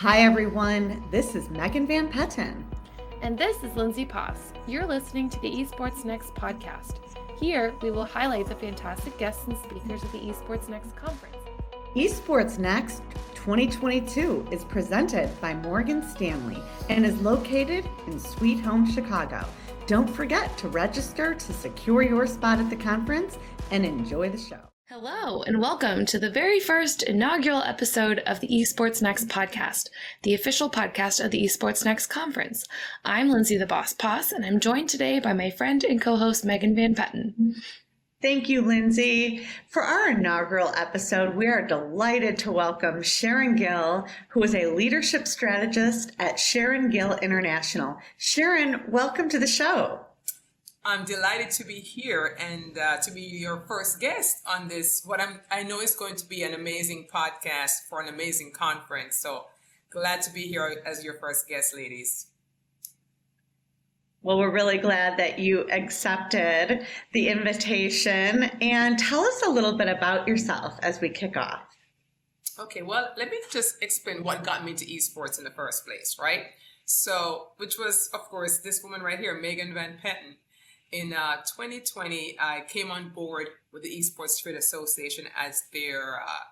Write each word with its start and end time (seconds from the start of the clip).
Hi, 0.00 0.22
everyone. 0.22 1.04
This 1.10 1.34
is 1.34 1.50
Megan 1.50 1.86
Van 1.86 2.10
Petten. 2.10 2.64
And 3.20 3.36
this 3.36 3.62
is 3.62 3.76
Lindsay 3.76 4.06
Poss. 4.06 4.54
You're 4.66 4.86
listening 4.86 5.28
to 5.28 5.38
the 5.40 5.50
Esports 5.50 6.06
Next 6.06 6.34
podcast. 6.34 7.00
Here, 7.38 7.74
we 7.82 7.90
will 7.90 8.06
highlight 8.06 8.46
the 8.46 8.54
fantastic 8.54 9.18
guests 9.18 9.46
and 9.46 9.58
speakers 9.58 10.02
of 10.02 10.10
the 10.10 10.20
Esports 10.20 10.70
Next 10.70 10.96
conference. 10.96 11.36
Esports 11.94 12.58
Next 12.58 13.02
2022 13.34 14.48
is 14.50 14.64
presented 14.64 15.38
by 15.38 15.52
Morgan 15.52 16.02
Stanley 16.02 16.62
and 16.88 17.04
is 17.04 17.20
located 17.20 17.86
in 18.06 18.18
Sweet 18.18 18.60
Home, 18.60 18.90
Chicago. 18.90 19.44
Don't 19.86 20.08
forget 20.08 20.56
to 20.56 20.68
register 20.68 21.34
to 21.34 21.52
secure 21.52 22.00
your 22.00 22.26
spot 22.26 22.58
at 22.58 22.70
the 22.70 22.76
conference 22.76 23.36
and 23.70 23.84
enjoy 23.84 24.30
the 24.30 24.38
show. 24.38 24.69
Hello, 24.92 25.44
and 25.44 25.60
welcome 25.60 26.04
to 26.06 26.18
the 26.18 26.32
very 26.32 26.58
first 26.58 27.04
inaugural 27.04 27.62
episode 27.62 28.18
of 28.26 28.40
the 28.40 28.48
Esports 28.48 29.00
Next 29.00 29.28
podcast, 29.28 29.88
the 30.24 30.34
official 30.34 30.68
podcast 30.68 31.24
of 31.24 31.30
the 31.30 31.44
Esports 31.44 31.84
Next 31.84 32.08
conference. 32.08 32.66
I'm 33.04 33.28
Lindsay 33.28 33.56
the 33.56 33.66
Boss 33.66 33.92
Poss, 33.92 34.32
and 34.32 34.44
I'm 34.44 34.58
joined 34.58 34.88
today 34.88 35.20
by 35.20 35.32
my 35.32 35.48
friend 35.48 35.84
and 35.84 36.02
co 36.02 36.16
host 36.16 36.44
Megan 36.44 36.74
Van 36.74 36.96
Petten. 36.96 37.54
Thank 38.20 38.48
you, 38.48 38.62
Lindsay. 38.62 39.46
For 39.68 39.84
our 39.84 40.10
inaugural 40.10 40.72
episode, 40.74 41.36
we 41.36 41.46
are 41.46 41.64
delighted 41.64 42.36
to 42.38 42.50
welcome 42.50 43.00
Sharon 43.00 43.54
Gill, 43.54 44.08
who 44.30 44.42
is 44.42 44.56
a 44.56 44.74
leadership 44.74 45.28
strategist 45.28 46.10
at 46.18 46.40
Sharon 46.40 46.90
Gill 46.90 47.14
International. 47.18 47.96
Sharon, 48.16 48.82
welcome 48.88 49.28
to 49.28 49.38
the 49.38 49.46
show. 49.46 50.00
I'm 50.82 51.04
delighted 51.04 51.50
to 51.52 51.64
be 51.64 51.74
here 51.74 52.36
and 52.40 52.78
uh, 52.78 52.96
to 53.02 53.10
be 53.10 53.20
your 53.20 53.64
first 53.68 54.00
guest 54.00 54.36
on 54.46 54.68
this. 54.68 55.02
What 55.04 55.20
I'm, 55.20 55.40
I 55.50 55.62
know 55.62 55.80
is 55.80 55.94
going 55.94 56.16
to 56.16 56.26
be 56.26 56.42
an 56.42 56.54
amazing 56.54 57.08
podcast 57.12 57.72
for 57.88 58.00
an 58.00 58.08
amazing 58.08 58.52
conference. 58.52 59.18
So 59.18 59.44
glad 59.90 60.22
to 60.22 60.32
be 60.32 60.42
here 60.42 60.82
as 60.86 61.04
your 61.04 61.14
first 61.20 61.46
guest, 61.48 61.76
ladies. 61.76 62.28
Well, 64.22 64.38
we're 64.38 64.52
really 64.52 64.78
glad 64.78 65.18
that 65.18 65.38
you 65.38 65.68
accepted 65.70 66.86
the 67.12 67.28
invitation 67.28 68.44
and 68.62 68.98
tell 68.98 69.20
us 69.20 69.42
a 69.46 69.50
little 69.50 69.76
bit 69.76 69.88
about 69.88 70.26
yourself 70.26 70.78
as 70.82 71.00
we 71.00 71.10
kick 71.10 71.36
off. 71.36 71.60
Okay, 72.58 72.82
well, 72.82 73.10
let 73.18 73.30
me 73.30 73.38
just 73.50 73.82
explain 73.82 74.22
what 74.22 74.44
got 74.44 74.64
me 74.64 74.74
to 74.74 74.86
esports 74.86 75.38
in 75.38 75.44
the 75.44 75.50
first 75.50 75.86
place, 75.86 76.16
right? 76.20 76.44
So, 76.84 77.48
which 77.58 77.78
was, 77.78 78.10
of 78.12 78.20
course, 78.22 78.58
this 78.58 78.82
woman 78.82 79.02
right 79.02 79.18
here, 79.18 79.38
Megan 79.40 79.72
Van 79.72 79.98
Petten 80.02 80.36
in 80.92 81.12
uh, 81.12 81.36
2020, 81.36 82.36
I 82.40 82.64
came 82.68 82.90
on 82.90 83.10
board 83.10 83.48
with 83.72 83.82
the 83.82 83.90
Esports 83.90 84.42
Trade 84.42 84.56
Association 84.56 85.26
as 85.38 85.62
their 85.72 86.20
uh, 86.20 86.44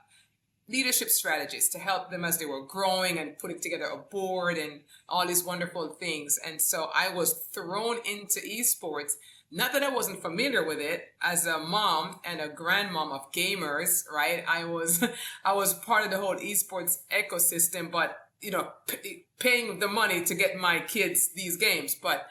leadership 0.69 1.09
strategist 1.09 1.73
to 1.73 1.79
help 1.79 2.11
them 2.11 2.25
as 2.25 2.39
they 2.39 2.47
were 2.47 2.65
growing 2.65 3.19
and 3.19 3.39
putting 3.39 3.59
together 3.59 3.87
a 3.87 3.97
board 3.97 4.59
and 4.59 4.83
all 5.09 5.27
these 5.27 5.43
wonderful 5.43 5.97
things. 5.99 6.39
And 6.47 6.61
so 6.61 6.91
I 6.95 7.13
was 7.13 7.47
thrown 7.53 7.99
into 8.05 8.41
esports. 8.41 9.13
Not 9.51 9.73
that 9.73 9.83
I 9.83 9.89
wasn't 9.89 10.21
familiar 10.21 10.63
with 10.63 10.79
it 10.79 11.05
as 11.23 11.47
a 11.47 11.59
mom 11.59 12.21
and 12.25 12.41
a 12.41 12.49
grandmom 12.49 13.13
of 13.13 13.33
gamers, 13.33 14.03
right? 14.13 14.45
I 14.47 14.65
was, 14.65 15.03
I 15.45 15.55
was 15.55 15.75
part 15.75 16.05
of 16.05 16.11
the 16.11 16.19
whole 16.19 16.37
esports 16.37 16.99
ecosystem, 17.11 17.91
but 17.91 18.17
you 18.41 18.53
know, 18.53 18.69
p- 18.87 19.25
paying 19.41 19.81
the 19.81 19.89
money 19.89 20.23
to 20.23 20.35
get 20.35 20.57
my 20.57 20.81
kids 20.81 21.31
these 21.35 21.57
games. 21.57 21.97
But 22.01 22.27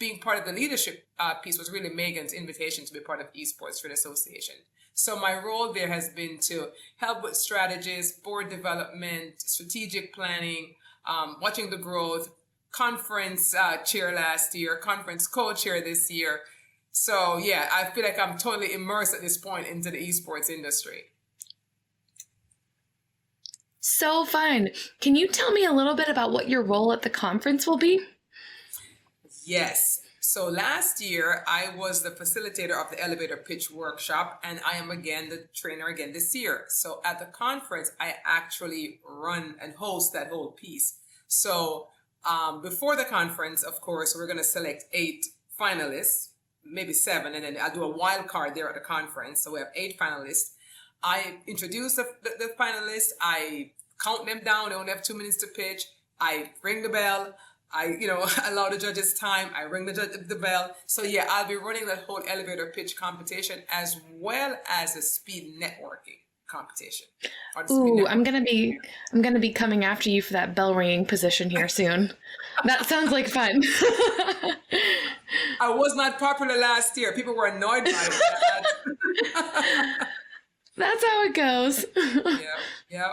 being 0.00 0.18
part 0.18 0.38
of 0.38 0.46
the 0.46 0.52
leadership 0.52 1.04
uh, 1.20 1.34
piece 1.34 1.58
was 1.58 1.70
really 1.70 1.90
Megan's 1.90 2.32
invitation 2.32 2.84
to 2.86 2.92
be 2.92 2.98
part 2.98 3.20
of 3.20 3.32
Esports 3.34 3.80
Trade 3.80 3.92
Association. 3.92 4.56
So 4.94 5.16
my 5.16 5.38
role 5.38 5.72
there 5.72 5.88
has 5.88 6.08
been 6.08 6.38
to 6.48 6.70
help 6.96 7.22
with 7.22 7.36
strategies, 7.36 8.12
board 8.12 8.48
development, 8.48 9.40
strategic 9.40 10.12
planning, 10.12 10.74
um, 11.06 11.36
watching 11.40 11.70
the 11.70 11.76
growth, 11.76 12.30
conference 12.72 13.54
uh, 13.54 13.76
chair 13.78 14.12
last 14.12 14.54
year, 14.54 14.76
conference 14.76 15.26
co-chair 15.26 15.80
this 15.82 16.10
year. 16.10 16.40
So 16.92 17.36
yeah, 17.36 17.68
I 17.72 17.90
feel 17.90 18.04
like 18.04 18.18
I'm 18.18 18.38
totally 18.38 18.72
immersed 18.72 19.14
at 19.14 19.20
this 19.20 19.36
point 19.36 19.68
into 19.68 19.90
the 19.90 19.98
esports 19.98 20.50
industry. 20.50 21.04
So 23.80 24.24
fun. 24.24 24.70
Can 25.00 25.14
you 25.14 25.28
tell 25.28 25.52
me 25.52 25.64
a 25.64 25.72
little 25.72 25.94
bit 25.94 26.08
about 26.08 26.32
what 26.32 26.48
your 26.48 26.62
role 26.62 26.92
at 26.92 27.02
the 27.02 27.10
conference 27.10 27.66
will 27.66 27.78
be? 27.78 28.00
Yes. 29.44 30.00
So 30.20 30.48
last 30.48 31.00
year, 31.00 31.42
I 31.46 31.74
was 31.76 32.02
the 32.02 32.10
facilitator 32.10 32.78
of 32.78 32.90
the 32.90 33.02
elevator 33.02 33.38
pitch 33.38 33.70
workshop, 33.70 34.40
and 34.44 34.60
I 34.70 34.76
am 34.76 34.90
again 34.90 35.30
the 35.30 35.48
trainer 35.54 35.86
again 35.86 36.12
this 36.12 36.34
year. 36.34 36.66
So 36.68 37.00
at 37.04 37.18
the 37.18 37.24
conference, 37.24 37.90
I 37.98 38.16
actually 38.24 39.00
run 39.04 39.54
and 39.60 39.74
host 39.74 40.12
that 40.12 40.28
whole 40.28 40.52
piece. 40.52 40.98
So 41.26 41.88
um, 42.28 42.60
before 42.60 42.96
the 42.96 43.04
conference, 43.04 43.62
of 43.62 43.80
course, 43.80 44.14
we're 44.14 44.26
going 44.26 44.38
to 44.38 44.44
select 44.44 44.84
eight 44.92 45.24
finalists, 45.58 46.28
maybe 46.64 46.92
seven, 46.92 47.34
and 47.34 47.44
then 47.44 47.56
I'll 47.60 47.74
do 47.74 47.82
a 47.82 47.88
wild 47.88 48.28
card 48.28 48.54
there 48.54 48.68
at 48.68 48.74
the 48.74 48.80
conference. 48.80 49.42
So 49.42 49.52
we 49.52 49.60
have 49.60 49.68
eight 49.74 49.98
finalists. 49.98 50.50
I 51.02 51.38
introduce 51.46 51.96
the, 51.96 52.04
the, 52.22 52.30
the 52.38 52.52
finalists. 52.60 53.08
I 53.22 53.72
count 54.04 54.26
them 54.26 54.40
down. 54.44 54.68
They 54.68 54.74
only 54.74 54.92
have 54.92 55.02
two 55.02 55.14
minutes 55.14 55.38
to 55.38 55.46
pitch. 55.46 55.84
I 56.20 56.50
ring 56.62 56.82
the 56.82 56.90
bell. 56.90 57.34
I, 57.72 57.96
you 57.98 58.06
know, 58.06 58.26
allow 58.46 58.68
the 58.68 58.78
judges 58.78 59.14
time. 59.14 59.50
I 59.54 59.62
ring 59.62 59.86
the, 59.86 59.92
the 60.26 60.36
bell. 60.36 60.76
So 60.86 61.02
yeah, 61.02 61.26
I'll 61.30 61.48
be 61.48 61.56
running 61.56 61.86
that 61.86 62.04
whole 62.06 62.22
elevator 62.26 62.72
pitch 62.74 62.96
competition 62.96 63.62
as 63.70 64.00
well 64.12 64.56
as 64.68 64.96
a 64.96 65.02
speed 65.02 65.60
networking 65.60 66.18
competition. 66.50 67.06
Ooh, 67.70 68.06
I'm 68.06 68.24
gonna 68.24 68.42
be 68.42 68.78
I'm 69.12 69.22
gonna 69.22 69.38
be 69.38 69.52
coming 69.52 69.84
after 69.84 70.10
you 70.10 70.20
for 70.20 70.32
that 70.32 70.54
bell 70.54 70.74
ringing 70.74 71.06
position 71.06 71.48
here 71.48 71.68
soon. 71.68 72.12
that 72.64 72.86
sounds 72.86 73.12
like 73.12 73.28
fun. 73.28 73.62
I 75.60 75.70
was 75.70 75.94
not 75.94 76.18
popular 76.18 76.58
last 76.58 76.96
year. 76.96 77.12
People 77.12 77.36
were 77.36 77.46
annoyed 77.46 77.84
by 77.84 77.90
that. 77.90 78.64
That's 80.76 81.04
how 81.04 81.24
it 81.24 81.34
goes. 81.34 81.84
yeah, 81.96 82.56
yeah. 82.90 83.12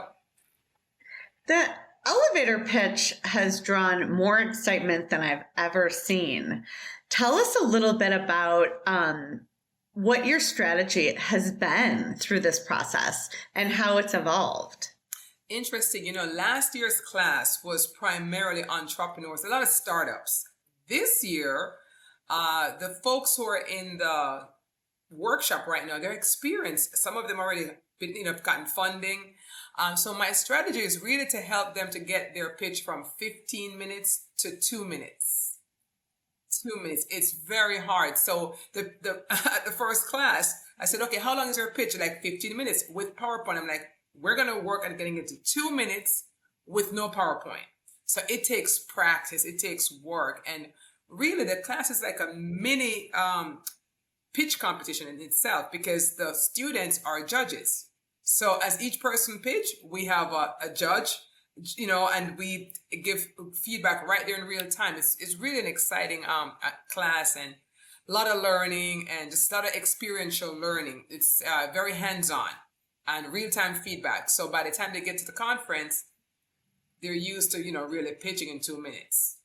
That 1.47 1.77
elevator 2.07 2.59
pitch 2.59 3.13
has 3.23 3.61
drawn 3.61 4.11
more 4.11 4.39
excitement 4.39 5.09
than 5.09 5.21
I've 5.21 5.43
ever 5.57 5.89
seen. 5.89 6.63
Tell 7.09 7.35
us 7.35 7.55
a 7.61 7.65
little 7.65 7.93
bit 7.93 8.13
about 8.13 8.67
um, 8.85 9.41
what 9.93 10.25
your 10.25 10.39
strategy 10.39 11.13
has 11.15 11.51
been 11.51 12.15
through 12.15 12.39
this 12.41 12.59
process 12.59 13.29
and 13.55 13.71
how 13.71 13.97
it's 13.97 14.13
evolved. 14.13 14.89
Interesting. 15.49 16.05
You 16.05 16.13
know, 16.13 16.25
last 16.25 16.75
year's 16.75 16.99
class 17.01 17.63
was 17.63 17.87
primarily 17.87 18.63
entrepreneurs, 18.65 19.43
a 19.43 19.49
lot 19.49 19.63
of 19.63 19.69
startups. 19.69 20.45
This 20.89 21.23
year, 21.23 21.73
uh, 22.29 22.77
the 22.79 22.89
folks 23.03 23.35
who 23.35 23.45
are 23.45 23.57
in 23.57 23.97
the 23.97 24.47
workshop 25.09 25.67
right 25.67 25.87
now, 25.87 25.99
they're 25.99 26.11
experienced. 26.11 26.97
Some 26.97 27.17
of 27.17 27.27
them 27.27 27.39
already 27.39 27.71
been, 27.99 28.15
you 28.15 28.23
know, 28.23 28.33
gotten 28.33 28.65
funding. 28.65 29.33
Um, 29.77 29.95
so 29.95 30.13
my 30.13 30.31
strategy 30.31 30.79
is 30.79 31.01
really 31.01 31.27
to 31.27 31.37
help 31.37 31.75
them 31.75 31.89
to 31.91 31.99
get 31.99 32.33
their 32.33 32.49
pitch 32.49 32.81
from 32.81 33.03
15 33.19 33.77
minutes 33.77 34.25
to 34.39 34.55
two 34.59 34.85
minutes. 34.85 35.57
Two 36.63 36.81
minutes. 36.81 37.05
It's 37.09 37.33
very 37.33 37.77
hard. 37.77 38.17
So 38.17 38.55
the, 38.73 38.93
the, 39.01 39.23
at 39.29 39.61
the 39.65 39.71
first 39.71 40.07
class, 40.07 40.59
I 40.79 40.85
said, 40.85 41.01
okay, 41.01 41.19
how 41.19 41.35
long 41.35 41.49
is 41.49 41.57
your 41.57 41.71
pitch? 41.71 41.97
Like 41.97 42.21
15 42.21 42.55
minutes 42.55 42.85
with 42.89 43.15
PowerPoint. 43.15 43.57
I'm 43.57 43.67
like, 43.67 43.87
we're 44.19 44.35
going 44.35 44.53
to 44.53 44.65
work 44.65 44.85
on 44.85 44.97
getting 44.97 45.17
it 45.17 45.27
to 45.27 45.35
two 45.43 45.71
minutes 45.71 46.25
with 46.65 46.93
no 46.93 47.09
PowerPoint. 47.09 47.67
So 48.05 48.21
it 48.29 48.43
takes 48.43 48.79
practice. 48.79 49.45
It 49.45 49.59
takes 49.59 49.93
work. 50.03 50.45
And 50.47 50.67
really 51.09 51.43
the 51.43 51.57
class 51.57 51.89
is 51.89 52.01
like 52.01 52.19
a 52.19 52.33
mini, 52.33 53.11
um, 53.13 53.59
pitch 54.33 54.59
competition 54.59 55.07
in 55.07 55.21
itself 55.21 55.71
because 55.71 56.15
the 56.15 56.33
students 56.33 56.99
are 57.05 57.25
judges. 57.25 57.89
So 58.23 58.59
as 58.63 58.81
each 58.81 58.99
person 58.99 59.39
pitch, 59.39 59.67
we 59.83 60.05
have 60.05 60.33
a, 60.33 60.53
a 60.61 60.69
judge, 60.73 61.17
you 61.77 61.87
know, 61.87 62.09
and 62.13 62.37
we 62.37 62.73
give 63.03 63.25
feedback 63.63 64.07
right 64.07 64.25
there 64.27 64.37
in 64.37 64.45
real 64.45 64.67
time. 64.67 64.95
It's, 64.95 65.15
it's 65.19 65.37
really 65.39 65.59
an 65.59 65.65
exciting 65.65 66.23
um, 66.27 66.51
class 66.91 67.35
and 67.35 67.55
a 68.07 68.11
lot 68.11 68.27
of 68.27 68.41
learning 68.41 69.07
and 69.09 69.31
just 69.31 69.51
a 69.51 69.55
lot 69.55 69.65
of 69.65 69.71
experiential 69.73 70.53
learning. 70.59 71.05
It's 71.09 71.41
uh, 71.41 71.67
very 71.73 71.93
hands-on 71.93 72.49
and 73.07 73.31
real-time 73.31 73.75
feedback. 73.75 74.29
So 74.29 74.49
by 74.49 74.63
the 74.63 74.71
time 74.71 74.91
they 74.93 75.01
get 75.01 75.17
to 75.19 75.25
the 75.25 75.31
conference, 75.31 76.03
they're 77.01 77.13
used 77.13 77.51
to, 77.53 77.63
you 77.63 77.71
know, 77.71 77.85
really 77.85 78.13
pitching 78.13 78.49
in 78.49 78.59
two 78.59 78.81
minutes. 78.81 79.36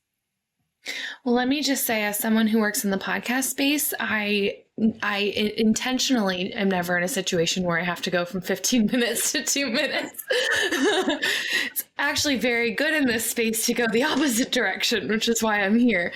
Well, 1.25 1.35
let 1.37 1.47
me 1.47 1.63
just 1.63 1.85
say, 1.87 2.03
as 2.03 2.19
someone 2.19 2.49
who 2.49 2.59
works 2.59 2.85
in 2.85 2.91
the 2.91 2.99
podcast 2.99 3.45
space, 3.45 3.95
I 4.01 4.57
I 5.03 5.19
intentionally 5.57 6.53
am 6.55 6.71
never 6.71 6.97
in 6.97 7.05
a 7.05 7.09
situation 7.09 7.63
where 7.63 7.79
I 7.79 7.85
have 7.85 8.01
to 8.03 8.11
go 8.11 8.25
from 8.25 8.41
15 8.41 8.87
minutes 8.93 9.31
to 9.33 9.45
two 9.45 9.71
minutes. 9.71 10.25
it's 10.31 11.85
actually 11.99 12.39
very 12.39 12.73
good 12.73 12.95
in 12.95 13.07
this 13.07 13.31
space 13.31 13.67
to 13.67 13.75
go 13.75 13.87
the 13.87 14.03
opposite 14.03 14.51
direction, 14.51 15.09
which 15.09 15.29
is 15.29 15.43
why 15.43 15.63
I'm 15.63 15.79
here. 15.79 16.13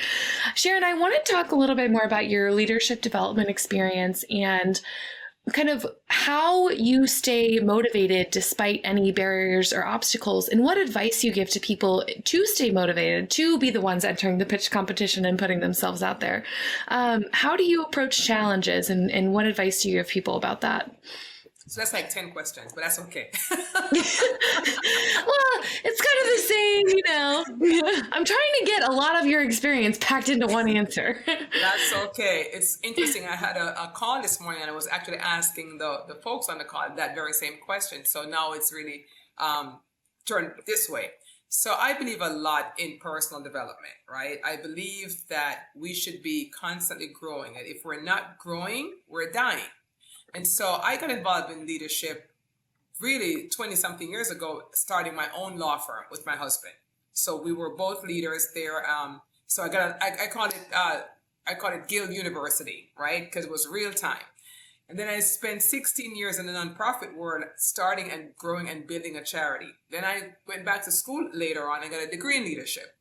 Sharon, 0.55 0.83
I 0.83 0.95
want 0.95 1.15
to 1.25 1.33
talk 1.33 1.53
a 1.53 1.57
little 1.57 1.77
bit 1.77 1.91
more 1.93 2.03
about 2.03 2.29
your 2.29 2.53
leadership 2.53 3.01
development 3.03 3.49
experience 3.49 4.25
and 4.31 4.81
kind 5.53 5.69
of 5.69 5.87
how 6.09 6.69
you 6.71 7.07
stay 7.07 7.61
motivated 7.61 8.31
despite 8.33 8.81
any 8.83 9.13
barriers 9.13 9.73
or 9.73 9.85
obstacles 9.85 10.49
and 10.49 10.65
what 10.65 10.77
advice 10.77 11.23
you 11.23 11.33
give 11.33 11.49
to 11.51 11.61
people 11.61 12.05
to 12.25 12.47
stay 12.47 12.71
motivated 12.71 13.31
to 13.31 13.57
be 13.57 13.71
the 13.71 13.81
ones 13.81 14.05
entering 14.05 14.39
the 14.39 14.47
pitch 14.47 14.71
competition 14.73 15.25
and 15.25 15.39
putting 15.39 15.61
themselves 15.61 16.03
out 16.03 16.19
there. 16.19 16.43
Um, 16.89 17.27
how 17.33 17.57
do 17.57 17.63
you 17.63 17.83
approach 17.83 18.25
challenges 18.25 18.91
and, 18.91 19.11
and 19.11 19.33
what 19.33 19.47
advice 19.47 19.83
do 19.83 19.89
you 19.89 19.99
give 19.99 20.09
people 20.09 20.37
about 20.37 20.63
that 20.63 20.91
so 21.69 21.81
that's 21.81 21.93
like 21.93 22.11
10 22.11 22.31
questions, 22.31 22.73
but 22.73 22.83
that's 22.83 23.01
okay. 23.01 23.29
well, 23.51 23.67
it's 25.85 26.01
kind 26.01 26.19
of 26.23 26.29
the 26.31 26.43
same, 26.47 26.89
you 26.89 27.03
know. 27.07 27.45
I'm 28.13 28.25
trying 28.25 28.53
to 28.61 28.65
get 28.65 28.89
a 28.89 28.93
lot 28.93 29.17
of 29.17 29.27
your 29.27 29.43
experience 29.43 29.99
packed 30.01 30.29
into 30.29 30.47
one 30.47 30.69
answer. 30.69 31.19
that's 31.27 31.93
okay. 32.09 32.47
It's 32.53 32.79
interesting. 32.85 33.27
I 33.27 33.35
had 33.35 33.57
a, 33.57 33.83
a, 33.83 33.89
call 33.89 34.23
this 34.23 34.41
morning 34.41 34.63
and 34.63 34.71
I 34.71 34.75
was 34.75 34.87
actually 34.87 35.19
asking 35.19 35.79
the, 35.79 36.05
the 36.07 36.15
folks 36.15 36.49
on 36.49 36.59
the 36.59 36.65
call 36.65 36.87
that 36.97 37.17
very 37.17 37.33
same 37.33 37.55
question. 37.65 38.05
So 38.05 38.23
now 38.23 38.53
it's 38.53 38.73
really 38.73 39.07
um, 39.39 39.81
turned 40.25 40.53
this 40.69 40.89
way. 40.89 41.11
So 41.49 41.75
I 41.77 41.95
believe 41.95 42.21
a 42.21 42.29
lot 42.29 42.75
in 42.79 42.99
personal 43.01 43.43
development, 43.43 43.95
right? 44.09 44.39
I 44.45 44.57
believe 44.57 45.25
that 45.31 45.65
we 45.75 45.95
should 45.95 46.23
be 46.23 46.49
constantly 46.51 47.09
growing. 47.09 47.57
And 47.57 47.67
If 47.67 47.85
we're 47.85 48.03
not 48.03 48.39
growing, 48.39 48.93
we're 49.09 49.33
dying 49.33 49.65
and 50.37 50.47
so 50.47 50.79
I 50.83 50.99
got 50.99 51.11
involved 51.11 51.51
in 51.51 51.67
leadership 51.67 52.31
really 53.01 53.49
20 53.49 53.75
something 53.75 54.11
years 54.11 54.31
ago, 54.31 54.65
starting 54.75 55.15
my 55.15 55.29
own 55.35 55.57
law 55.59 55.79
firm 55.79 56.05
with 56.11 56.27
my 56.27 56.37
husband. 56.37 56.75
So 57.15 57.41
we 57.41 57.53
were 57.53 57.75
both 57.75 58.05
leaders 58.05 58.49
there. 58.55 58.89
Um, 58.89 59.23
so 59.47 59.63
I 59.63 59.69
got, 59.69 60.03
I 60.03 60.27
called 60.27 60.51
it, 60.51 60.61
uh, 60.75 61.01
I 61.47 61.55
called 61.55 61.73
it 61.73 61.89
Gill 61.89 62.11
University, 62.11 62.91
right? 62.99 63.25
Because 63.25 63.47
it 63.47 63.51
was 63.51 63.67
real 63.71 63.93
time. 63.93 64.27
And 64.89 64.99
then 64.99 65.09
I 65.09 65.21
spent 65.21 65.63
16 65.63 66.15
years 66.15 66.39
in 66.39 66.47
the 66.47 66.53
nonprofit 66.53 67.17
world, 67.17 67.45
starting 67.57 68.11
and 68.11 68.37
growing 68.37 68.69
and 68.69 68.87
building 68.87 69.17
a 69.17 69.25
charity. 69.25 69.71
Then 69.91 70.05
I 70.05 70.35
went 70.47 70.67
back 70.67 70.85
to 70.85 70.93
school 70.93 71.29
later 71.33 71.69
on 71.71 71.83
and 71.83 71.91
got 71.91 72.03
a 72.03 72.11
degree 72.11 72.37
in 72.37 72.45
leadership 72.45 72.96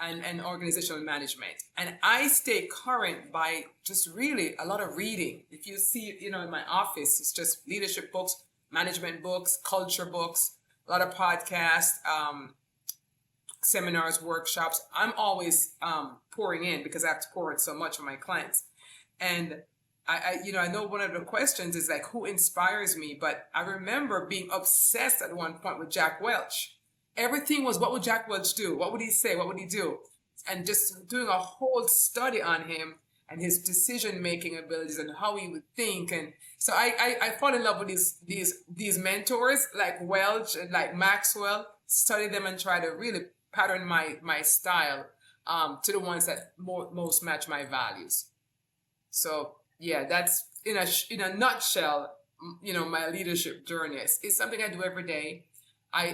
and, 0.00 0.24
and 0.24 0.40
organizational 0.40 1.02
management. 1.02 1.52
And 1.76 1.96
I 2.02 2.28
stay 2.28 2.66
current 2.66 3.32
by 3.32 3.64
just 3.84 4.08
really 4.14 4.54
a 4.58 4.64
lot 4.64 4.80
of 4.82 4.96
reading. 4.96 5.42
If 5.50 5.66
you 5.66 5.78
see, 5.78 6.16
you 6.20 6.30
know, 6.30 6.40
in 6.40 6.50
my 6.50 6.64
office, 6.64 7.20
it's 7.20 7.32
just 7.32 7.66
leadership 7.68 8.12
books, 8.12 8.36
management 8.70 9.22
books, 9.22 9.58
culture 9.64 10.06
books, 10.06 10.52
a 10.88 10.90
lot 10.90 11.02
of 11.02 11.14
podcasts, 11.14 12.04
um, 12.06 12.54
seminars, 13.62 14.22
workshops. 14.22 14.82
I'm 14.94 15.12
always 15.16 15.74
um, 15.82 16.16
pouring 16.30 16.64
in 16.64 16.82
because 16.82 17.04
I 17.04 17.08
have 17.08 17.20
to 17.20 17.28
pour 17.32 17.52
in 17.52 17.58
so 17.58 17.74
much 17.74 17.96
for 17.96 18.02
my 18.02 18.16
clients. 18.16 18.64
And 19.20 19.62
I, 20.08 20.16
I, 20.16 20.36
you 20.44 20.52
know, 20.52 20.60
I 20.60 20.68
know 20.68 20.86
one 20.86 21.00
of 21.00 21.12
the 21.12 21.20
questions 21.20 21.76
is 21.76 21.88
like, 21.88 22.06
who 22.06 22.24
inspires 22.24 22.96
me? 22.96 23.16
But 23.20 23.48
I 23.54 23.62
remember 23.62 24.26
being 24.26 24.48
obsessed 24.52 25.22
at 25.22 25.36
one 25.36 25.54
point 25.54 25.78
with 25.78 25.90
Jack 25.90 26.20
Welch 26.20 26.76
everything 27.20 27.64
was 27.64 27.78
what 27.78 27.92
would 27.92 28.02
Jack 28.02 28.28
Welch 28.28 28.54
do? 28.54 28.76
What 28.76 28.92
would 28.92 29.00
he 29.00 29.10
say? 29.10 29.36
What 29.36 29.46
would 29.46 29.58
he 29.58 29.66
do? 29.66 29.98
And 30.48 30.66
just 30.66 31.06
doing 31.08 31.28
a 31.28 31.38
whole 31.38 31.86
study 31.86 32.40
on 32.42 32.62
him 32.62 32.96
and 33.28 33.40
his 33.40 33.62
decision 33.62 34.22
making 34.22 34.58
abilities 34.58 34.98
and 34.98 35.10
how 35.20 35.36
he 35.36 35.46
would 35.48 35.62
think. 35.76 36.10
And 36.10 36.32
so 36.58 36.72
I, 36.72 36.94
I, 36.98 37.26
I 37.26 37.30
fall 37.30 37.54
in 37.54 37.62
love 37.62 37.78
with 37.78 37.88
these 37.88 38.16
these 38.26 38.64
these 38.68 38.98
mentors 38.98 39.68
like 39.76 39.98
Welch 40.00 40.56
and 40.56 40.70
like 40.72 40.96
Maxwell, 40.96 41.66
study 41.86 42.26
them 42.26 42.46
and 42.46 42.58
try 42.58 42.80
to 42.80 42.88
really 42.88 43.20
pattern 43.52 43.86
my 43.86 44.16
my 44.22 44.42
style 44.42 45.06
um, 45.46 45.78
to 45.84 45.92
the 45.92 46.00
ones 46.00 46.26
that 46.26 46.52
more, 46.58 46.90
most 46.92 47.22
match 47.22 47.48
my 47.48 47.64
values. 47.64 48.26
So 49.10 49.56
yeah, 49.78 50.04
that's 50.04 50.44
in 50.64 50.76
a 50.76 50.86
in 51.10 51.20
a 51.20 51.34
nutshell, 51.34 52.12
you 52.62 52.72
know, 52.72 52.84
my 52.84 53.08
leadership 53.08 53.66
journey. 53.66 53.96
It's, 53.96 54.18
it's 54.22 54.36
something 54.36 54.62
I 54.62 54.68
do 54.68 54.82
every 54.82 55.04
day. 55.04 55.44
I, 55.92 56.04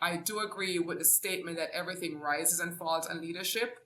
I, 0.00 0.12
I 0.12 0.16
do 0.16 0.40
agree 0.40 0.78
with 0.78 0.98
the 0.98 1.04
statement 1.04 1.56
that 1.56 1.70
everything 1.72 2.20
rises 2.20 2.60
and 2.60 2.76
falls 2.76 3.06
on 3.06 3.20
leadership. 3.20 3.78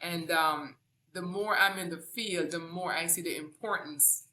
And 0.00 0.30
um, 0.30 0.76
the 1.12 1.22
more 1.22 1.56
I'm 1.56 1.78
in 1.78 1.90
the 1.90 1.96
field, 1.96 2.50
the 2.50 2.58
more 2.58 2.92
I 2.92 3.06
see 3.06 3.22
the 3.22 3.36
importance 3.36 4.24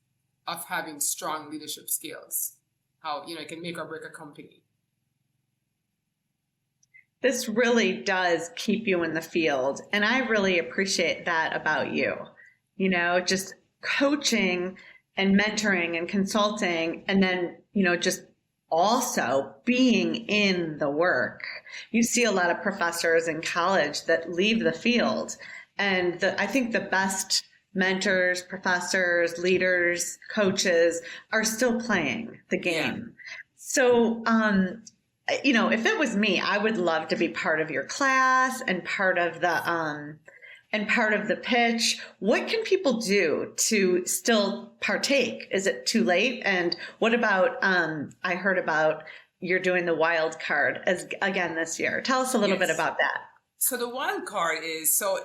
of 0.47 0.65
having 0.65 0.99
strong 0.99 1.49
leadership 1.49 1.89
skills. 1.89 2.53
How, 2.99 3.23
you 3.25 3.35
know, 3.35 3.41
it 3.41 3.47
can 3.47 3.61
make 3.61 3.77
or 3.77 3.85
break 3.85 4.01
a 4.05 4.09
company. 4.09 4.61
This 7.21 7.47
really 7.47 7.93
does 7.93 8.49
keep 8.55 8.87
you 8.87 9.03
in 9.03 9.13
the 9.13 9.21
field. 9.21 9.81
And 9.93 10.03
I 10.03 10.19
really 10.19 10.59
appreciate 10.59 11.25
that 11.25 11.55
about 11.55 11.93
you. 11.93 12.15
You 12.75 12.89
know, 12.89 13.19
just 13.19 13.55
coaching 13.81 14.77
and 15.15 15.39
mentoring 15.39 15.97
and 15.97 16.07
consulting, 16.07 17.03
and 17.07 17.21
then, 17.21 17.57
you 17.73 17.83
know, 17.83 17.97
just 17.97 18.23
also 18.71 19.53
being 19.65 20.15
in 20.27 20.77
the 20.77 20.89
work. 20.89 21.41
You 21.91 22.03
see 22.03 22.23
a 22.23 22.31
lot 22.31 22.51
of 22.51 22.61
professors 22.61 23.27
in 23.27 23.41
college 23.41 24.05
that 24.05 24.31
leave 24.31 24.63
the 24.63 24.71
field. 24.71 25.35
And 25.77 26.19
the, 26.19 26.39
I 26.39 26.45
think 26.45 26.71
the 26.71 26.81
best 26.81 27.43
mentors, 27.73 28.41
professors, 28.41 29.37
leaders, 29.37 30.17
coaches 30.33 31.01
are 31.31 31.43
still 31.43 31.79
playing 31.79 32.37
the 32.49 32.57
game. 32.57 33.13
Yeah. 33.15 33.23
So, 33.55 34.23
um, 34.25 34.83
you 35.43 35.53
know, 35.53 35.71
if 35.71 35.85
it 35.85 35.97
was 35.97 36.15
me, 36.15 36.39
I 36.39 36.57
would 36.57 36.77
love 36.77 37.07
to 37.09 37.15
be 37.15 37.29
part 37.29 37.61
of 37.61 37.69
your 37.69 37.83
class 37.83 38.61
and 38.67 38.83
part 38.83 39.17
of 39.17 39.41
the, 39.41 39.69
um, 39.69 40.19
and 40.71 40.87
part 40.87 41.13
of 41.13 41.27
the 41.27 41.35
pitch. 41.35 41.99
What 42.19 42.47
can 42.47 42.63
people 42.63 42.99
do 42.99 43.53
to 43.55 44.05
still 44.05 44.71
partake? 44.81 45.47
Is 45.51 45.67
it 45.67 45.85
too 45.85 46.03
late? 46.03 46.41
And 46.45 46.75
what 46.99 47.13
about, 47.13 47.57
um, 47.61 48.11
I 48.23 48.35
heard 48.35 48.57
about 48.57 49.03
you're 49.41 49.59
doing 49.59 49.85
the 49.85 49.95
wild 49.95 50.39
card 50.39 50.81
as 50.85 51.07
again 51.21 51.55
this 51.55 51.79
year. 51.79 52.01
Tell 52.01 52.21
us 52.21 52.33
a 52.33 52.37
little 52.37 52.57
yes. 52.57 52.67
bit 52.67 52.75
about 52.75 52.97
that. 52.97 53.21
So 53.57 53.77
the 53.77 53.89
wild 53.89 54.25
card 54.25 54.59
is 54.63 54.97
so 54.97 55.19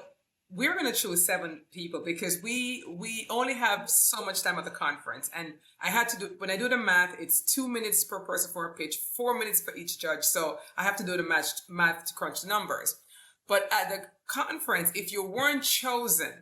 we're 0.50 0.74
going 0.74 0.90
to 0.90 0.98
choose 0.98 1.26
seven 1.26 1.62
people 1.72 2.02
because 2.04 2.40
we 2.42 2.84
we 2.98 3.26
only 3.30 3.54
have 3.54 3.88
so 3.88 4.24
much 4.24 4.42
time 4.42 4.58
at 4.58 4.64
the 4.64 4.70
conference 4.70 5.30
and 5.34 5.54
i 5.82 5.88
had 5.88 6.08
to 6.08 6.18
do 6.18 6.30
when 6.38 6.50
i 6.50 6.56
do 6.56 6.68
the 6.68 6.76
math 6.76 7.16
it's 7.18 7.40
two 7.40 7.66
minutes 7.66 8.04
per 8.04 8.20
person 8.20 8.52
for 8.52 8.66
a 8.66 8.74
pitch 8.74 8.98
four 9.16 9.36
minutes 9.38 9.60
for 9.60 9.74
each 9.74 9.98
judge 9.98 10.22
so 10.22 10.58
i 10.76 10.84
have 10.84 10.96
to 10.96 11.04
do 11.04 11.16
the 11.16 11.22
math, 11.22 11.62
math 11.68 12.04
to 12.04 12.14
crunch 12.14 12.42
the 12.42 12.46
numbers 12.46 12.96
but 13.46 13.68
at 13.72 13.88
the 13.88 14.06
conference, 14.26 14.90
if 14.94 15.12
you 15.12 15.24
weren't 15.24 15.62
chosen 15.62 16.32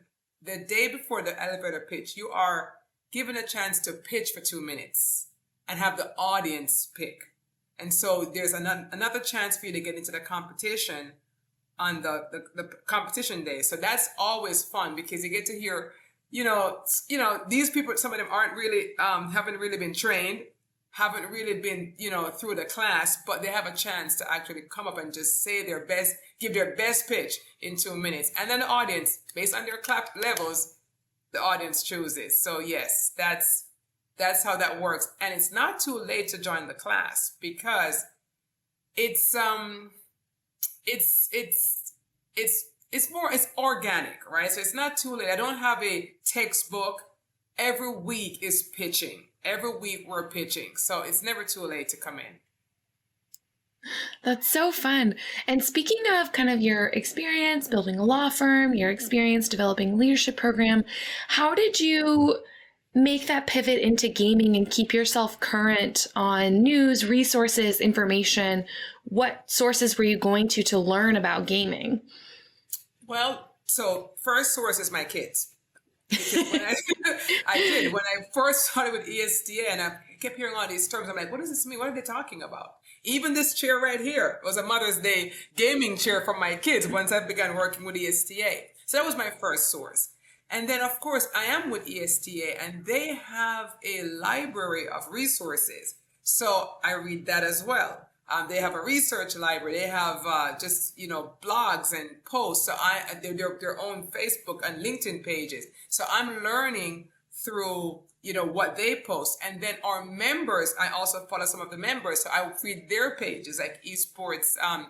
the 0.41 0.59
day 0.59 0.89
before 0.89 1.23
the 1.23 1.41
elevator 1.41 1.87
pitch, 1.89 2.17
you 2.17 2.29
are 2.29 2.75
given 3.13 3.37
a 3.37 3.47
chance 3.47 3.79
to 3.81 3.93
pitch 3.93 4.31
for 4.31 4.41
two 4.41 4.61
minutes 4.61 5.29
and 5.69 5.79
have 5.79 5.97
the 5.97 6.13
audience 6.19 6.89
pick. 6.95 7.33
And 7.79 7.93
so 7.93 8.31
there's 8.33 8.53
an, 8.53 8.67
another 8.93 9.21
chance 9.21 9.57
for 9.57 9.67
you 9.67 9.73
to 9.73 9.81
get 9.81 9.97
into 9.97 10.13
the 10.13 10.21
competition 10.21 11.13
on 11.79 12.03
the, 12.03 12.27
the, 12.31 12.45
the 12.55 12.71
competition 12.87 13.45
day. 13.45 13.63
So 13.63 13.77
that's 13.77 14.09
always 14.19 14.63
fun 14.63 14.95
because 14.95 15.25
you 15.25 15.31
get 15.31 15.47
to 15.47 15.59
hear, 15.59 15.93
you 16.31 16.45
know, 16.45 16.79
you 17.09 17.19
know, 17.19 17.41
these 17.49 17.71
people, 17.71 17.97
some 17.97 18.13
of 18.13 18.19
them 18.19 18.29
aren't 18.31 18.55
really, 18.55 18.97
um, 18.99 19.33
haven't 19.33 19.59
really 19.59 19.79
been 19.79 19.95
trained 19.95 20.43
haven't 20.93 21.31
really 21.31 21.61
been, 21.61 21.95
you 21.99 22.11
know, 22.11 22.29
through 22.29 22.55
the 22.55 22.67
class, 22.67 23.19
but 23.27 23.43
they 23.43 23.49
have 23.49 23.67
a 23.67 23.75
chance 23.75 24.17
to 24.17 24.31
actually 24.31 24.63
come 24.71 24.87
up 24.87 24.99
and 24.99 25.13
just 25.13 25.43
say 25.43 25.65
their 25.65 25.85
best, 25.87 26.15
give 26.39 26.53
their 26.53 26.77
best 26.77 27.09
pitch 27.09 27.39
in 27.63 27.77
two 27.77 27.97
minutes. 27.97 28.31
And 28.39 28.51
then 28.51 28.61
the 28.61 28.69
audience, 28.69 29.19
based 29.35 29.55
on 29.55 29.65
their 29.65 29.79
clap 29.79 30.11
levels, 30.23 30.77
the 31.33 31.41
audience 31.41 31.83
chooses. 31.83 32.43
So 32.43 32.61
yes, 32.61 33.13
that's, 33.17 33.67
that's 34.19 34.45
how 34.45 34.57
that 34.59 34.81
works. 34.83 35.09
And 35.19 35.33
it's 35.33 35.51
not 35.51 35.81
too 35.81 35.99
late 35.99 36.29
to 36.29 36.39
join 36.39 36.69
the 36.69 36.75
class 36.75 37.37
because 37.41 38.05
it's, 38.95 39.35
um, 39.35 39.93
it's, 40.85 41.31
it's, 41.33 41.95
it's, 42.37 42.67
it's 42.93 43.11
more, 43.11 43.33
it's 43.33 43.49
organic, 43.57 44.31
right? 44.31 44.51
So 44.51 44.61
it's 44.61 44.75
not 44.75 44.99
too 44.99 45.17
late. 45.17 45.31
I 45.31 45.37
don't 45.37 45.57
have 45.57 45.83
a 45.83 46.13
textbook. 46.27 47.01
Every 47.59 47.95
week 47.97 48.43
is 48.43 48.63
pitching 48.63 49.25
every 49.45 49.77
week 49.77 50.05
we're 50.07 50.29
pitching. 50.29 50.73
So 50.77 51.03
it's 51.03 51.23
never 51.23 51.45
too 51.45 51.67
late 51.67 51.89
to 51.91 51.97
come 51.97 52.19
in. 52.19 52.41
That's 54.23 54.49
so 54.49 54.71
fun. 54.71 55.17
And 55.49 55.63
speaking 55.63 56.03
of 56.15 56.33
kind 56.33 56.49
of 56.49 56.61
your 56.61 56.87
experience 56.89 57.67
building 57.67 57.99
a 57.99 58.05
law 58.05 58.31
firm, 58.31 58.75
your 58.75 58.91
experience 58.91 59.49
developing 59.49 59.99
leadership 59.99 60.37
program, 60.37 60.85
how 61.29 61.55
did 61.55 61.81
you 61.81 62.39
make 62.95 63.27
that 63.27 63.49
pivot 63.49 63.81
into 63.81 64.09
gaming 64.09 64.55
and 64.55 64.71
keep 64.71 64.93
yourself 64.93 65.41
current 65.41 66.07
on 66.15 66.63
news, 66.63 67.05
resources, 67.05 67.81
information? 67.81 68.65
What 69.05 69.43
sources 69.51 69.99
were 69.99 70.05
you 70.05 70.17
going 70.17 70.47
to 70.49 70.63
to 70.63 70.79
learn 70.79 71.17
about 71.17 71.47
gaming? 71.47 72.03
Well, 73.09 73.57
so 73.67 74.13
first 74.23 74.55
source 74.55 74.79
is 74.79 74.93
my 74.93 75.03
kids. 75.03 75.55
I, 76.13 76.75
I, 77.47 77.59
did 77.59 77.93
when 77.93 78.03
I 78.03 78.25
first 78.33 78.71
started 78.71 78.93
with 78.93 79.09
ESTA, 79.09 79.71
and 79.71 79.81
I 79.81 79.99
kept 80.21 80.37
hearing 80.37 80.55
all 80.57 80.69
these 80.69 80.89
terms. 80.89 81.09
I'm 81.09 81.17
like, 81.17 81.31
what 81.31 81.41
does 81.41 81.51
this 81.51 81.67
mean? 81.67 81.79
What 81.79 81.89
are 81.89 81.95
they 81.95 82.03
talking 82.03 82.43
about? 82.43 82.75
Even 83.05 83.35
this 83.35 83.55
chair 83.55 83.79
right 83.79 84.01
here 84.01 84.39
was 84.45 84.57
a 84.57 84.63
Mother's 84.63 84.99
Day 84.99 85.33
gaming 85.57 85.97
chair 85.97 86.21
for 86.21 86.39
my 86.39 86.55
kids 86.57 86.87
once 86.87 87.13
I 87.13 87.27
began 87.27 87.57
working 87.57 87.85
with 87.85 87.97
ESTA. 87.97 88.67
So 88.87 88.99
that 88.99 89.07
was 89.07 89.17
my 89.17 89.31
first 89.31 89.71
source. 89.71 90.11
And 90.51 90.69
then, 90.69 90.83
of 90.83 91.01
course, 91.01 91.29
I 91.35 91.45
am 91.45 91.71
with 91.71 91.89
ESTA, 91.89 92.63
and 92.63 92.85
they 92.85 93.15
have 93.15 93.75
a 93.85 94.05
library 94.05 94.87
of 94.87 95.09
resources. 95.11 95.95
So 96.23 96.75
I 96.85 96.93
read 96.95 97.27
that 97.27 97.43
as 97.43 97.65
well. 97.65 98.09
Um, 98.33 98.47
they 98.49 98.59
have 98.59 98.75
a 98.75 98.83
research 98.83 99.37
library. 99.37 99.79
They 99.79 99.89
have 99.89 100.23
uh, 100.27 100.53
just 100.59 100.99
you 100.99 101.09
know 101.09 101.33
blogs 101.43 101.93
and 101.93 102.25
posts. 102.25 102.67
So 102.67 102.75
I 102.79 103.03
their 103.23 103.59
their 103.61 103.81
own 103.81 104.09
Facebook 104.09 104.61
and 104.65 104.85
LinkedIn 104.85 105.25
pages. 105.25 105.67
So 105.89 106.05
I'm 106.11 106.43
learning 106.43 107.09
through 107.45 108.01
you 108.23 108.33
know 108.33 108.45
what 108.45 108.77
they 108.77 108.97
post, 108.97 109.39
and 109.45 109.63
then 109.63 109.75
our 109.85 110.05
members. 110.05 110.75
I 110.81 110.89
also 110.89 111.27
follow 111.27 111.45
some 111.45 111.61
of 111.61 111.71
the 111.71 111.77
members, 111.77 112.23
so 112.23 112.31
I 112.31 112.51
read 112.63 112.89
their 112.89 113.17
pages 113.17 113.61
like 113.61 113.83
esports, 113.85 114.55
um, 114.63 114.87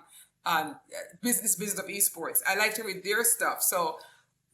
um, 0.47 0.77
business 1.23 1.57
business 1.57 1.81
of 1.83 1.89
esports. 1.89 2.41
I 2.47 2.57
like 2.57 2.75
to 2.75 2.85
read 2.85 3.03
their 3.03 3.25
stuff. 3.25 3.63
So 3.63 3.97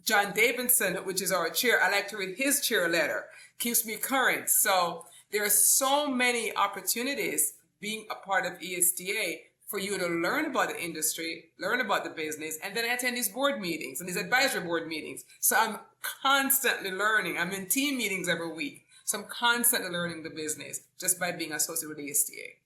John 0.04 0.32
Davidson, 0.32 0.94
which 1.04 1.20
is 1.20 1.32
our 1.32 1.50
chair, 1.50 1.82
I 1.82 1.90
like 1.90 2.08
to 2.08 2.16
read 2.16 2.36
his 2.38 2.60
chair 2.60 2.88
letter. 2.88 3.26
Keeps 3.58 3.84
me 3.84 3.96
current. 3.96 4.48
So 4.48 5.04
there 5.30 5.44
are 5.44 5.50
so 5.50 6.08
many 6.08 6.54
opportunities 6.56 7.52
being 7.80 8.06
a 8.10 8.14
part 8.14 8.46
of 8.46 8.54
ESTA 8.62 9.36
for 9.66 9.78
you 9.78 9.98
to 9.98 10.06
learn 10.06 10.46
about 10.46 10.70
the 10.70 10.82
industry, 10.82 11.50
learn 11.60 11.80
about 11.80 12.02
the 12.02 12.10
business, 12.10 12.58
and 12.64 12.74
then 12.74 12.90
attend 12.90 13.16
these 13.16 13.28
board 13.28 13.60
meetings 13.60 14.00
and 14.00 14.08
these 14.08 14.16
advisory 14.16 14.62
board 14.62 14.88
meetings. 14.88 15.24
So 15.40 15.56
I'm 15.56 15.78
constantly 16.22 16.90
learning. 16.90 17.36
I'm 17.38 17.52
in 17.52 17.66
team 17.66 17.98
meetings 17.98 18.28
every 18.28 18.50
week. 18.52 18.84
So 19.04 19.18
I'm 19.18 19.24
constantly 19.24 19.90
learning 19.90 20.22
the 20.22 20.30
business 20.30 20.80
just 20.98 21.20
by 21.20 21.32
being 21.32 21.52
associated 21.52 21.96
with 21.96 22.06
ESTA. 22.06 22.58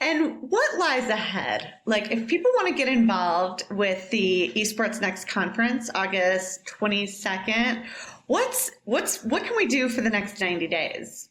And 0.00 0.38
what 0.50 0.78
lies 0.78 1.08
ahead? 1.10 1.74
Like, 1.84 2.10
if 2.10 2.26
people 2.26 2.50
want 2.54 2.68
to 2.68 2.74
get 2.74 2.88
involved 2.88 3.64
with 3.70 4.08
the 4.10 4.50
Esports 4.56 5.00
Next 5.00 5.28
conference, 5.28 5.90
August 5.94 6.64
22nd, 6.66 7.84
what's 8.26 8.70
what's 8.84 9.22
what 9.24 9.44
can 9.44 9.56
we 9.56 9.66
do 9.66 9.90
for 9.90 10.00
the 10.00 10.08
next 10.08 10.40
90 10.40 10.68
days? 10.68 11.28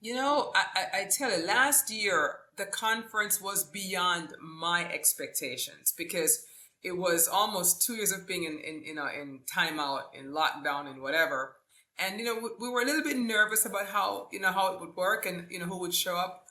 You 0.00 0.14
know, 0.14 0.52
I, 0.54 1.00
I, 1.00 1.04
tell 1.04 1.30
you, 1.30 1.46
last 1.46 1.90
year 1.90 2.36
the 2.56 2.66
conference 2.66 3.40
was 3.40 3.64
beyond 3.64 4.34
my 4.40 4.84
expectations 4.92 5.92
because 5.96 6.44
it 6.82 6.96
was 6.96 7.28
almost 7.28 7.82
two 7.82 7.94
years 7.94 8.12
of 8.12 8.26
being 8.26 8.44
in, 8.44 8.58
in 8.58 8.84
you 8.84 8.94
know 8.94 9.06
in 9.06 9.40
timeout, 9.52 10.02
in 10.18 10.32
lockdown, 10.32 10.88
and 10.88 11.00
whatever. 11.00 11.56
And 11.98 12.20
you 12.20 12.26
know, 12.26 12.34
we, 12.36 12.50
we 12.60 12.68
were 12.68 12.82
a 12.82 12.84
little 12.84 13.02
bit 13.02 13.16
nervous 13.16 13.64
about 13.64 13.86
how 13.86 14.28
you 14.32 14.38
know 14.38 14.52
how 14.52 14.74
it 14.74 14.80
would 14.80 14.94
work 14.96 15.24
and 15.24 15.46
you 15.50 15.58
know 15.58 15.66
who 15.66 15.80
would 15.80 15.94
show 15.94 16.16
up. 16.16 16.44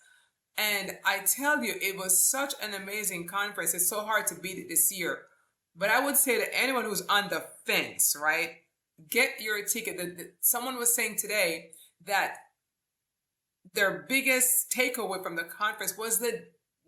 And 0.58 0.98
I 1.06 1.20
tell 1.20 1.64
you, 1.64 1.74
it 1.82 1.98
was 1.98 2.30
such 2.30 2.54
an 2.62 2.74
amazing 2.74 3.28
conference. 3.28 3.74
It's 3.74 3.90
so 3.90 4.02
hard 4.02 4.26
to 4.28 4.36
beat 4.36 4.58
it 4.58 4.70
this 4.70 4.92
year. 4.92 5.20
But 5.76 5.90
I 5.90 6.04
would 6.04 6.16
say 6.16 6.38
to 6.40 6.58
anyone 6.58 6.86
who's 6.86 7.02
on 7.08 7.30
the 7.30 7.44
fence, 7.66 8.16
right? 8.20 8.52
Get 9.10 9.42
your 9.42 9.64
ticket. 9.66 10.36
Someone 10.40 10.78
was 10.78 10.96
saying 10.96 11.18
today 11.18 11.72
that 12.06 12.38
their 13.74 14.06
biggest 14.08 14.72
takeaway 14.72 15.22
from 15.24 15.36
the 15.36 15.44
conference 15.44 15.98
was 15.98 16.20
the 16.20 16.44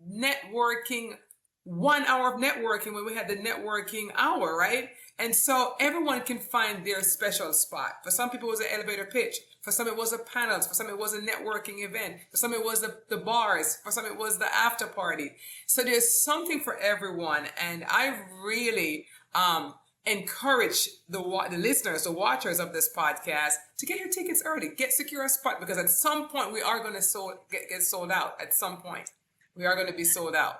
networking, 0.06 1.16
one 1.64 2.04
hour 2.04 2.34
of 2.34 2.40
networking 2.40 2.94
when 2.94 3.04
we 3.04 3.14
had 3.14 3.28
the 3.28 3.36
networking 3.36 4.08
hour, 4.16 4.56
right? 4.56 4.90
And 5.18 5.34
so 5.34 5.74
everyone 5.80 6.20
can 6.20 6.38
find 6.38 6.86
their 6.86 7.02
special 7.02 7.52
spot. 7.52 7.94
For 8.04 8.10
some 8.10 8.30
people, 8.30 8.48
it 8.48 8.52
was 8.52 8.60
an 8.60 8.66
elevator 8.72 9.04
pitch. 9.04 9.36
For 9.62 9.72
some, 9.72 9.88
it 9.88 9.96
was 9.96 10.12
a 10.12 10.18
panels. 10.18 10.68
For 10.68 10.74
some, 10.74 10.88
it 10.88 10.96
was 10.96 11.12
a 11.12 11.18
networking 11.18 11.84
event. 11.84 12.18
For 12.30 12.36
some, 12.36 12.54
it 12.54 12.64
was 12.64 12.80
the, 12.80 12.98
the 13.08 13.16
bars. 13.16 13.78
For 13.82 13.90
some, 13.90 14.06
it 14.06 14.16
was 14.16 14.38
the 14.38 14.54
after 14.54 14.86
party. 14.86 15.32
So 15.66 15.82
there's 15.82 16.22
something 16.22 16.60
for 16.60 16.78
everyone. 16.78 17.46
And 17.60 17.84
I 17.88 18.16
really 18.44 19.06
um, 19.34 19.74
encourage 20.08 20.88
the, 21.08 21.20
the 21.50 21.58
listeners, 21.58 22.04
the 22.04 22.12
watchers 22.12 22.60
of 22.60 22.72
this 22.72 22.90
podcast 22.96 23.54
to 23.78 23.86
get 23.86 23.98
your 23.98 24.08
tickets 24.08 24.42
early. 24.44 24.70
Get 24.76 24.92
secure 24.92 25.24
a 25.24 25.28
spot 25.28 25.60
because 25.60 25.78
at 25.78 25.90
some 25.90 26.28
point 26.28 26.52
we 26.52 26.62
are 26.62 26.80
going 26.80 26.94
to 26.94 27.02
sold, 27.02 27.34
get, 27.50 27.68
get 27.68 27.82
sold 27.82 28.10
out. 28.10 28.40
At 28.40 28.54
some 28.54 28.78
point, 28.78 29.10
we 29.56 29.64
are 29.66 29.74
going 29.74 29.88
to 29.88 29.92
be 29.92 30.04
sold 30.04 30.34
out. 30.34 30.56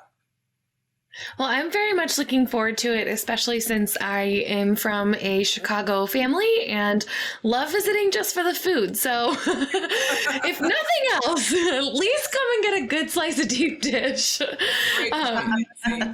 Well, 1.39 1.49
I'm 1.49 1.71
very 1.71 1.93
much 1.93 2.19
looking 2.19 2.47
forward 2.47 2.79
to 2.79 2.95
it, 2.95 3.09
especially 3.09 3.61
since 3.61 3.97
I 4.01 4.45
am 4.47 4.77
from 4.77 5.15
a 5.17 5.45
Chicago 5.45 6.07
family 6.07 6.67
and 6.67 7.05
love 7.43 7.71
visiting 7.73 8.11
just 8.11 8.35
for 8.35 8.43
the 8.43 8.55
food. 8.55 8.97
So, 8.97 9.33
if 9.47 10.61
nothing 10.61 11.05
else, 11.25 11.53
at 11.53 11.95
least 11.95 12.33
come 12.33 12.49
and 12.55 12.63
get 12.63 12.83
a 12.83 12.87
good 12.87 13.11
slice 13.11 13.39
of 13.39 13.49
deep 13.49 13.83
dish. 13.83 14.41
Great, 14.97 15.13
um, 15.13 15.65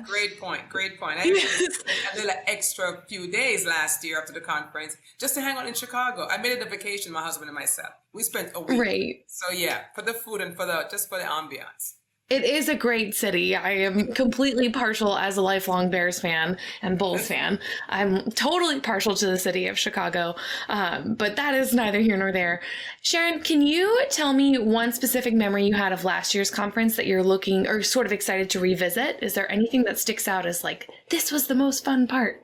great 0.04 0.40
point. 0.40 0.68
Great 0.68 0.98
point. 0.98 1.18
I 1.18 1.24
did 1.24 2.24
an 2.24 2.30
extra 2.46 3.02
few 3.08 3.30
days 3.30 3.66
last 3.66 4.04
year 4.04 4.18
after 4.18 4.32
the 4.32 4.40
conference 4.40 4.96
just 5.18 5.34
to 5.34 5.40
hang 5.40 5.56
out 5.56 5.66
in 5.66 5.74
Chicago. 5.74 6.26
I 6.28 6.38
made 6.38 6.52
it 6.52 6.66
a 6.66 6.68
vacation, 6.68 7.12
my 7.12 7.22
husband 7.22 7.48
and 7.48 7.54
myself. 7.54 7.90
We 8.12 8.22
spent 8.22 8.52
a 8.54 8.60
week. 8.60 8.80
Right. 8.80 9.24
So 9.26 9.52
yeah, 9.52 9.82
for 9.94 10.02
the 10.02 10.14
food 10.14 10.40
and 10.40 10.56
for 10.56 10.66
the 10.66 10.86
just 10.90 11.08
for 11.08 11.18
the 11.18 11.24
ambiance. 11.24 11.94
It 12.30 12.42
is 12.42 12.70
a 12.70 12.74
great 12.74 13.14
city. 13.14 13.54
I 13.54 13.72
am 13.72 14.14
completely 14.14 14.70
partial 14.70 15.18
as 15.18 15.36
a 15.36 15.42
lifelong 15.42 15.90
Bears 15.90 16.18
fan 16.18 16.56
and 16.80 16.98
Bulls 16.98 17.28
fan. 17.28 17.58
I'm 17.90 18.30
totally 18.30 18.80
partial 18.80 19.14
to 19.16 19.26
the 19.26 19.38
city 19.38 19.66
of 19.66 19.78
Chicago, 19.78 20.34
um, 20.70 21.16
but 21.16 21.36
that 21.36 21.54
is 21.54 21.74
neither 21.74 22.00
here 22.00 22.16
nor 22.16 22.32
there. 22.32 22.62
Sharon, 23.02 23.40
can 23.40 23.60
you 23.60 24.06
tell 24.08 24.32
me 24.32 24.56
one 24.56 24.90
specific 24.90 25.34
memory 25.34 25.66
you 25.66 25.74
had 25.74 25.92
of 25.92 26.04
last 26.04 26.34
year's 26.34 26.50
conference 26.50 26.96
that 26.96 27.06
you're 27.06 27.22
looking 27.22 27.66
or 27.66 27.82
sort 27.82 28.06
of 28.06 28.12
excited 28.12 28.48
to 28.50 28.58
revisit? 28.60 29.18
Is 29.20 29.34
there 29.34 29.50
anything 29.52 29.84
that 29.84 29.98
sticks 29.98 30.26
out 30.26 30.46
as 30.46 30.64
like, 30.64 30.88
this 31.10 31.30
was 31.30 31.46
the 31.46 31.54
most 31.54 31.84
fun 31.84 32.06
part? 32.06 32.42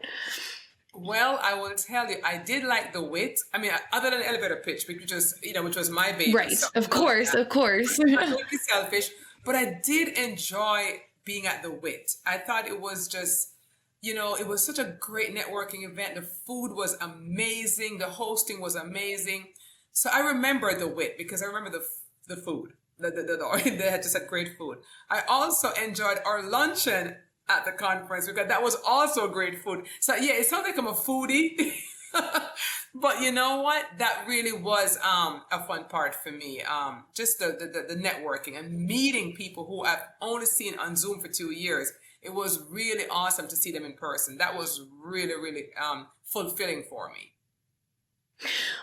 Well, 0.94 1.40
I 1.42 1.54
will 1.54 1.74
tell 1.74 2.06
you, 2.10 2.16
I 2.22 2.36
did 2.36 2.64
like 2.64 2.92
the 2.92 3.02
Whit. 3.02 3.38
I 3.54 3.58
mean, 3.58 3.70
other 3.94 4.10
than 4.10 4.22
elevator 4.22 4.60
pitch, 4.62 4.84
which 4.86 5.10
was, 5.10 5.38
you 5.42 5.54
know, 5.54 5.62
which 5.62 5.76
was 5.76 5.88
my 5.88 6.12
baby. 6.12 6.34
Right. 6.34 6.50
So 6.50 6.68
of 6.74 6.90
course, 6.90 7.32
of 7.32 7.48
course. 7.48 7.98
I'm 8.06 8.36
selfish 8.68 9.10
but 9.44 9.54
I 9.54 9.80
did 9.84 10.08
enjoy 10.18 11.02
being 11.24 11.46
at 11.46 11.62
the 11.62 11.70
Whit. 11.70 12.12
I 12.26 12.38
thought 12.38 12.66
it 12.66 12.80
was 12.80 13.08
just, 13.08 13.54
you 14.00 14.14
know, 14.14 14.34
it 14.34 14.46
was 14.46 14.64
such 14.64 14.78
a 14.78 14.96
great 14.98 15.34
networking 15.34 15.84
event. 15.84 16.14
The 16.14 16.22
food 16.22 16.74
was 16.74 16.96
amazing. 17.00 17.98
The 17.98 18.06
hosting 18.06 18.60
was 18.60 18.74
amazing. 18.74 19.48
So 19.92 20.10
I 20.12 20.20
remember 20.20 20.78
the 20.78 20.88
Whit 20.88 21.16
because 21.18 21.42
I 21.42 21.46
remember 21.46 21.70
the 21.70 21.84
the 22.26 22.40
food. 22.40 22.72
The, 22.98 23.10
the, 23.10 23.22
the, 23.22 23.70
they 23.78 23.90
had 23.90 24.02
just 24.02 24.16
had 24.16 24.28
great 24.28 24.56
food. 24.58 24.78
I 25.10 25.22
also 25.28 25.70
enjoyed 25.72 26.18
our 26.24 26.42
luncheon 26.42 27.16
at 27.48 27.64
the 27.64 27.72
conference 27.72 28.26
because 28.26 28.48
that 28.48 28.62
was 28.62 28.76
also 28.86 29.28
great 29.28 29.62
food. 29.62 29.86
So 30.00 30.14
yeah, 30.14 30.34
it 30.34 30.46
sounds 30.46 30.66
like 30.66 30.78
I'm 30.78 30.86
a 30.86 30.92
foodie. 30.92 31.72
but 32.94 33.20
you 33.20 33.30
know 33.30 33.62
what? 33.62 33.86
That 33.98 34.24
really 34.26 34.52
was 34.52 34.98
um, 34.98 35.42
a 35.52 35.62
fun 35.64 35.84
part 35.84 36.14
for 36.14 36.32
me. 36.32 36.62
Um, 36.62 37.04
just 37.14 37.38
the, 37.38 37.56
the, 37.58 37.94
the 37.94 38.00
networking 38.00 38.58
and 38.58 38.86
meeting 38.86 39.34
people 39.34 39.66
who 39.66 39.84
I've 39.84 40.02
only 40.20 40.46
seen 40.46 40.78
on 40.78 40.96
Zoom 40.96 41.20
for 41.20 41.28
two 41.28 41.52
years. 41.52 41.92
It 42.22 42.34
was 42.34 42.62
really 42.68 43.04
awesome 43.10 43.48
to 43.48 43.56
see 43.56 43.72
them 43.72 43.84
in 43.84 43.94
person. 43.94 44.38
That 44.38 44.56
was 44.56 44.82
really, 45.02 45.34
really 45.34 45.66
um, 45.80 46.08
fulfilling 46.24 46.84
for 46.88 47.10
me. 47.10 47.32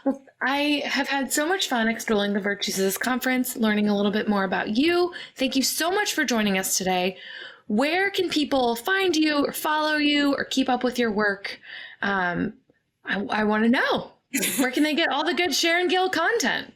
Well, 0.05 0.21
I 0.41 0.83
have 0.85 1.07
had 1.07 1.33
so 1.33 1.47
much 1.47 1.67
fun 1.67 1.87
exploring 1.87 2.33
the 2.33 2.39
Virtues 2.39 2.77
of 2.77 2.85
this 2.85 2.97
conference, 2.97 3.55
learning 3.55 3.89
a 3.89 3.95
little 3.95 4.11
bit 4.11 4.29
more 4.29 4.43
about 4.43 4.77
you. 4.77 5.13
Thank 5.35 5.55
you 5.55 5.63
so 5.63 5.91
much 5.91 6.13
for 6.13 6.23
joining 6.23 6.57
us 6.57 6.77
today. 6.77 7.17
Where 7.67 8.09
can 8.09 8.29
people 8.29 8.75
find 8.75 9.15
you 9.15 9.45
or 9.45 9.51
follow 9.51 9.97
you 9.97 10.33
or 10.35 10.45
keep 10.45 10.69
up 10.69 10.83
with 10.83 10.97
your 10.97 11.11
work? 11.11 11.59
Um, 12.01 12.53
I, 13.07 13.41
I 13.41 13.43
want 13.45 13.63
to 13.63 13.69
know. 13.69 14.11
Where 14.57 14.71
can 14.71 14.83
they 14.83 14.93
get 14.93 15.09
all 15.09 15.23
the 15.23 15.33
good 15.33 15.55
Sharon 15.55 15.87
Gill 15.87 16.09
content? 16.09 16.73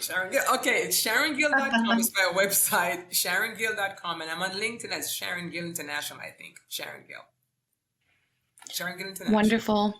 Sharon 0.00 0.30
Gill. 0.30 0.42
Okay, 0.56 0.82
it's 0.82 1.02
SharonGill.com 1.02 1.98
is 1.98 2.12
my 2.14 2.38
website, 2.38 3.10
SharonGill.com. 3.10 4.20
And 4.20 4.30
I'm 4.30 4.42
on 4.42 4.50
LinkedIn 4.50 4.90
as 4.90 5.10
Sharon 5.10 5.50
Gill 5.50 5.64
International, 5.64 6.20
I 6.20 6.30
think. 6.30 6.56
Sharon 6.68 7.04
Gill. 7.08 7.22
Sharon 8.70 8.98
Gill 8.98 9.08
International. 9.08 9.34
Wonderful. 9.34 9.94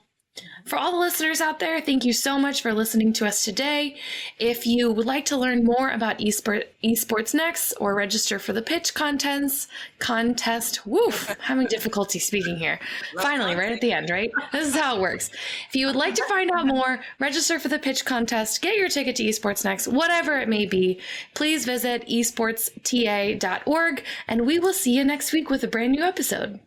For 0.64 0.78
all 0.78 0.92
the 0.92 0.98
listeners 0.98 1.40
out 1.40 1.58
there, 1.58 1.80
thank 1.80 2.04
you 2.04 2.12
so 2.12 2.38
much 2.38 2.62
for 2.62 2.72
listening 2.72 3.12
to 3.14 3.26
us 3.26 3.44
today. 3.44 3.96
If 4.38 4.66
you 4.66 4.90
would 4.92 5.06
like 5.06 5.24
to 5.26 5.36
learn 5.36 5.64
more 5.64 5.90
about 5.90 6.18
eSport, 6.18 6.64
eSports 6.84 7.34
Next 7.34 7.72
or 7.80 7.94
register 7.94 8.38
for 8.38 8.52
the 8.52 8.62
pitch 8.62 8.94
contents, 8.94 9.66
contest, 9.98 10.86
woof, 10.86 11.36
having 11.40 11.66
difficulty 11.66 12.18
speaking 12.18 12.56
here. 12.56 12.78
Finally, 13.20 13.56
right 13.56 13.72
at 13.72 13.80
the 13.80 13.92
end, 13.92 14.08
right? 14.08 14.30
This 14.52 14.68
is 14.68 14.76
how 14.76 14.96
it 14.96 15.00
works. 15.02 15.30
If 15.68 15.74
you 15.74 15.86
would 15.86 15.96
like 15.96 16.14
to 16.14 16.24
find 16.24 16.50
out 16.52 16.66
more, 16.66 17.00
register 17.18 17.58
for 17.58 17.68
the 17.68 17.78
pitch 17.78 18.04
contest, 18.04 18.62
get 18.62 18.76
your 18.76 18.88
ticket 18.88 19.16
to 19.16 19.24
eSports 19.24 19.64
Next, 19.64 19.88
whatever 19.88 20.38
it 20.38 20.48
may 20.48 20.64
be, 20.64 21.00
please 21.34 21.66
visit 21.66 22.06
esportsta.org 22.08 24.04
and 24.28 24.46
we 24.46 24.58
will 24.58 24.72
see 24.72 24.96
you 24.96 25.04
next 25.04 25.32
week 25.32 25.50
with 25.50 25.62
a 25.64 25.68
brand 25.68 25.92
new 25.92 26.02
episode. 26.02 26.60